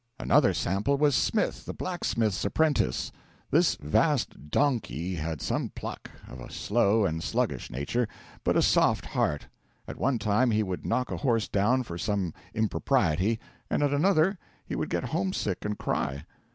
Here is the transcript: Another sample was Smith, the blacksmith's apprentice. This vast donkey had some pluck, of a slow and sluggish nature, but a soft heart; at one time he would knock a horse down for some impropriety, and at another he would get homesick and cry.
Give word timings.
Another 0.17 0.51
sample 0.51 0.97
was 0.97 1.13
Smith, 1.13 1.65
the 1.65 1.75
blacksmith's 1.75 2.43
apprentice. 2.43 3.11
This 3.51 3.75
vast 3.75 4.49
donkey 4.49 5.13
had 5.13 5.43
some 5.43 5.69
pluck, 5.75 6.09
of 6.27 6.39
a 6.39 6.49
slow 6.49 7.05
and 7.05 7.21
sluggish 7.23 7.69
nature, 7.69 8.07
but 8.43 8.57
a 8.57 8.63
soft 8.63 9.05
heart; 9.05 9.45
at 9.87 9.99
one 9.99 10.17
time 10.17 10.49
he 10.49 10.63
would 10.63 10.87
knock 10.87 11.11
a 11.11 11.17
horse 11.17 11.47
down 11.47 11.83
for 11.83 11.99
some 11.99 12.33
impropriety, 12.55 13.39
and 13.69 13.83
at 13.83 13.93
another 13.93 14.39
he 14.65 14.75
would 14.75 14.89
get 14.89 15.03
homesick 15.03 15.63
and 15.63 15.77
cry. 15.77 16.25